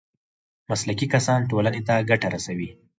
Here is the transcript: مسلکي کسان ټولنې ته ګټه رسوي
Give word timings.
مسلکي 0.69 1.07
کسان 1.13 1.39
ټولنې 1.49 1.81
ته 1.87 1.95
ګټه 2.09 2.27
رسوي 2.35 2.69